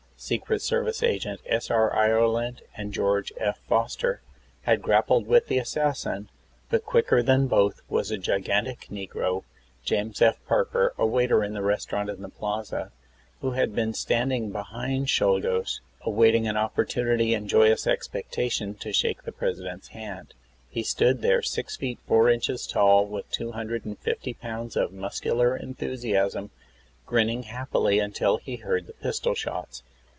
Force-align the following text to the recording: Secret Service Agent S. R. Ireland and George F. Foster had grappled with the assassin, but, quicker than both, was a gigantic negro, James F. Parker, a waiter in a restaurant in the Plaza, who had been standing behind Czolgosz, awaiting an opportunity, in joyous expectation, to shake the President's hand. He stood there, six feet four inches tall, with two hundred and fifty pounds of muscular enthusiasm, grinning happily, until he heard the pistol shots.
Secret 0.23 0.61
Service 0.61 1.01
Agent 1.01 1.41
S. 1.47 1.71
R. 1.71 1.95
Ireland 1.95 2.61
and 2.77 2.93
George 2.93 3.33
F. 3.37 3.57
Foster 3.67 4.21
had 4.61 4.83
grappled 4.83 5.25
with 5.25 5.47
the 5.47 5.57
assassin, 5.57 6.29
but, 6.69 6.85
quicker 6.85 7.23
than 7.23 7.47
both, 7.47 7.81
was 7.89 8.11
a 8.11 8.19
gigantic 8.19 8.81
negro, 8.91 9.43
James 9.83 10.21
F. 10.21 10.37
Parker, 10.45 10.93
a 10.99 11.07
waiter 11.07 11.43
in 11.43 11.55
a 11.57 11.63
restaurant 11.63 12.07
in 12.07 12.21
the 12.21 12.29
Plaza, 12.29 12.91
who 13.39 13.53
had 13.53 13.73
been 13.73 13.95
standing 13.95 14.51
behind 14.51 15.07
Czolgosz, 15.07 15.81
awaiting 16.01 16.47
an 16.47 16.55
opportunity, 16.55 17.33
in 17.33 17.47
joyous 17.47 17.87
expectation, 17.87 18.75
to 18.75 18.93
shake 18.93 19.23
the 19.23 19.31
President's 19.31 19.87
hand. 19.87 20.35
He 20.69 20.83
stood 20.83 21.23
there, 21.23 21.41
six 21.41 21.77
feet 21.77 21.97
four 22.07 22.29
inches 22.29 22.67
tall, 22.67 23.07
with 23.07 23.31
two 23.31 23.53
hundred 23.53 23.85
and 23.85 23.97
fifty 23.97 24.35
pounds 24.35 24.75
of 24.77 24.93
muscular 24.93 25.57
enthusiasm, 25.57 26.51
grinning 27.07 27.41
happily, 27.41 27.97
until 27.97 28.37
he 28.37 28.57
heard 28.57 28.85
the 28.85 28.93
pistol 28.93 29.33
shots. 29.33 29.81